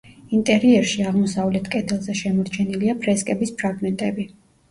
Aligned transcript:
ინტერიერში 0.35 1.03
აღმოსავლეთ 1.09 1.67
კედელზე 1.75 2.15
შემორჩენილია 2.21 2.97
ფრესკების 3.05 3.51
ფრაგმენტები. 3.61 4.27